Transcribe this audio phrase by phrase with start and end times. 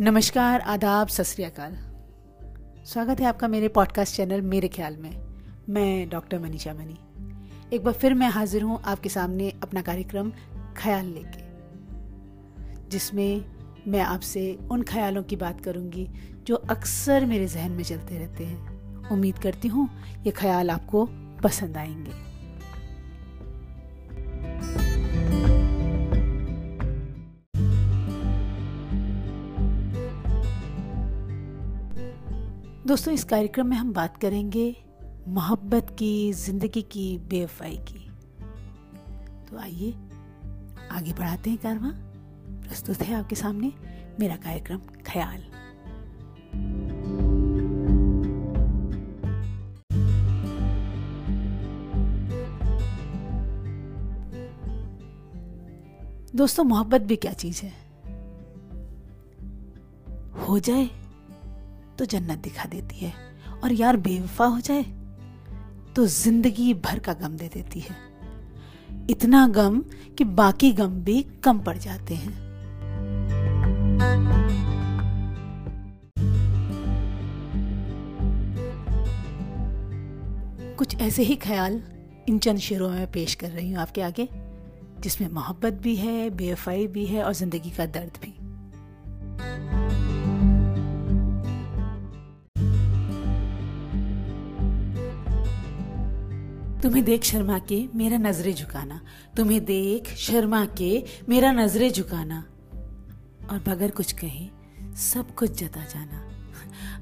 [0.00, 1.22] नमस्कार, आदाब, सत
[2.86, 5.22] स्वागत है आपका मेरे पॉडकास्ट चैनल मेरे ख्याल में।
[5.68, 6.98] मैं डॉक्टर मनीषा मनी।
[7.72, 10.32] एक बार फिर मैं हाजिर हूँ आपके सामने अपना कार्यक्रम
[10.76, 11.42] ख्याल लेके,
[12.88, 13.44] जिसमें
[13.88, 16.08] मैं आपसे उन ख्यालों की बात करूँगी
[16.46, 19.90] जो अक्सर मेरे जहन में चलते रहते हैं। उम्मीद करती हूँ
[20.22, 21.08] ये ख्याल आपको
[21.44, 22.29] पसंद आएँगे।
[32.86, 34.76] दोस्तों, इस कार्यक्रम में हम बात करेंगे
[35.28, 38.10] मोहब्बत की, ज़िंदगी की, बेवफाई की।
[39.50, 39.90] तो आइए,
[40.90, 41.90] आगे बढ़ाते हैं कारवा।
[42.60, 43.72] प्रस्तुत है आपके सामने
[44.20, 45.42] मेरा कार्यक्रम ख्याल।
[56.34, 57.72] दोस्तों, मोहब्बत भी क्या चीज़ है?
[60.48, 60.99] हो जाए
[62.00, 63.12] तो जन्नत दिखा देती है।
[63.62, 64.82] और यार बेवफा हो जाए
[65.96, 67.96] तो ज़िंदगी भर का गम दे देती है।
[69.10, 69.80] इतना गम
[70.18, 72.32] कि बाकी गम भी कम पड़ जाते हैं।
[80.76, 81.80] कुछ ऐसे ही ख्याल
[82.28, 84.28] इन चंद शेरों में पेश कर रही हूँ आपके आगे,
[85.00, 88.34] जिसमें मोहब्बत भी है, बेवफाई भी है और ज़िंदगी का दर्द भी।
[96.82, 99.00] तुम्हें देख शर्मा के मेरा नजरे झुकाना।
[99.36, 102.38] तुम्हें देख शर्मा के मेरा नजरे झुकाना।
[103.50, 104.48] और बगैर कुछ कहे,
[104.96, 106.18] सब कुछ जता जाना।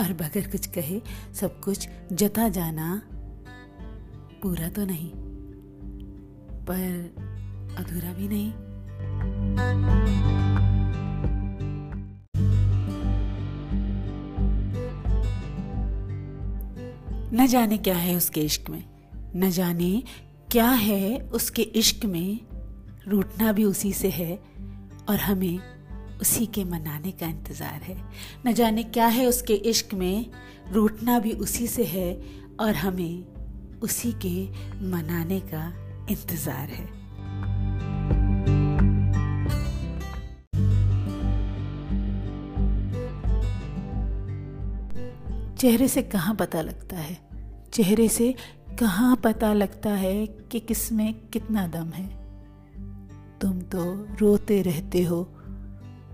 [0.00, 1.00] और बगैर कुछ कहे,
[1.34, 3.02] सब कुछ जता जाना।
[4.42, 5.10] पूरा तो नहीं,
[6.62, 7.14] पर
[7.78, 8.52] अधूरा भी नहीं।
[17.34, 18.91] न जाने क्या है उसके इश्क में।
[19.36, 20.02] न जाने
[20.50, 22.40] क्या है उसके इश्क में।
[23.08, 24.34] रूठना भी उसी से है
[25.08, 25.58] और हमें
[26.20, 27.96] उसी के मनाने का इंतज़ार है।
[28.46, 30.26] न जाने क्या है उसके इश्क में।
[30.72, 32.12] रूठना भी उसी से है
[32.60, 34.36] और हमें उसी के
[34.86, 35.66] मनाने का
[36.10, 36.86] इंतज़ार है।
[45.56, 47.31] चेहरे से कहाँ पता लगता है?
[47.72, 48.34] चेहरे से
[48.78, 52.22] कहाँ पता लगता है कि किसमें कितना दम है?
[53.40, 55.28] तुम तो रोते रहते हो,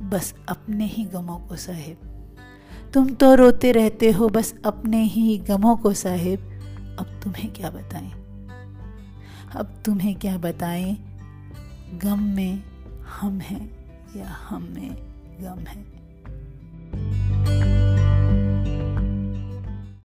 [0.01, 1.97] बस अपने ही गमों को साहिब।
[2.95, 6.41] तुम तो रोते रहते हो, बस अपने ही गमों को साहिब।
[6.99, 8.11] अब तुम्हें क्या बताएँ?
[9.57, 10.97] अब तुम्हें क्या बताएँ?
[12.05, 12.63] गम में
[13.21, 13.71] हम हैं
[14.17, 14.97] या हम में
[15.41, 15.98] गम है?